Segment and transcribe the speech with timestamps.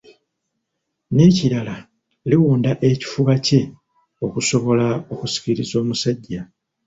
[1.15, 1.75] Nekirala
[2.29, 3.61] liwunda ekifuba kye
[4.25, 6.41] okusobola okusikiriza omusajja.